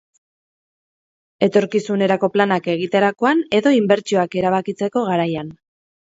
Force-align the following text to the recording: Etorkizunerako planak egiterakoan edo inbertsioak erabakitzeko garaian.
Etorkizunerako 1.47 2.29
planak 2.37 2.69
egiterakoan 2.73 3.43
edo 3.57 3.73
inbertsioak 3.81 4.39
erabakitzeko 4.41 5.05
garaian. 5.11 5.53